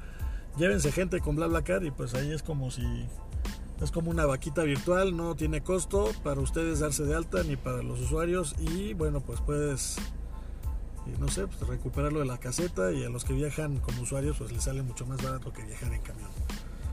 llévense 0.57 0.91
gente 0.91 1.19
con 1.19 1.35
BlaBlaCar 1.35 1.83
y 1.83 1.91
pues 1.91 2.13
ahí 2.13 2.31
es 2.31 2.41
como 2.41 2.71
si 2.71 2.83
es 3.81 3.91
como 3.91 4.11
una 4.11 4.25
vaquita 4.25 4.63
virtual, 4.63 5.17
no 5.17 5.35
tiene 5.35 5.61
costo 5.61 6.11
para 6.23 6.39
ustedes 6.39 6.79
darse 6.79 7.03
de 7.03 7.15
alta 7.15 7.43
ni 7.43 7.57
para 7.57 7.83
los 7.83 7.99
usuarios 7.99 8.55
y 8.57 8.93
bueno, 8.93 9.19
pues 9.19 9.41
puedes, 9.41 9.97
eh, 11.07 11.15
no 11.19 11.27
sé, 11.27 11.47
pues 11.47 11.59
recuperarlo 11.67 12.19
de 12.19 12.25
la 12.25 12.37
caseta 12.37 12.91
y 12.91 13.03
a 13.03 13.09
los 13.09 13.25
que 13.25 13.33
viajan 13.33 13.77
como 13.77 14.01
usuarios 14.01 14.37
pues 14.37 14.51
les 14.51 14.63
sale 14.63 14.81
mucho 14.81 15.05
más 15.05 15.21
barato 15.21 15.53
que 15.53 15.63
viajar 15.63 15.93
en 15.93 16.01
camión. 16.01 16.29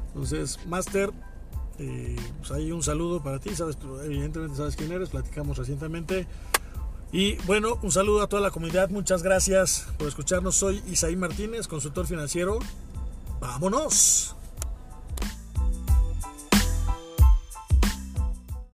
Entonces, 0.08 0.58
Master, 0.66 1.10
eh, 1.78 2.16
pues 2.38 2.50
ahí 2.52 2.72
un 2.72 2.82
saludo 2.82 3.22
para 3.22 3.38
ti, 3.38 3.54
sabes, 3.54 3.78
evidentemente 4.04 4.56
sabes 4.56 4.76
quién 4.76 4.92
eres, 4.92 5.08
platicamos 5.08 5.56
recientemente. 5.56 6.26
Y 7.12 7.36
bueno, 7.46 7.78
un 7.82 7.90
saludo 7.90 8.22
a 8.22 8.26
toda 8.26 8.40
la 8.40 8.50
comunidad, 8.50 8.88
muchas 8.88 9.22
gracias 9.22 9.86
por 9.98 10.08
escucharnos. 10.08 10.54
Soy 10.56 10.82
Isaí 10.90 11.14
Martínez, 11.14 11.68
consultor 11.68 12.06
financiero. 12.06 12.58
¡Vámonos! 13.40 14.34